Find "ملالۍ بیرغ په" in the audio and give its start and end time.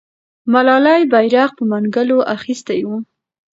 0.51-1.63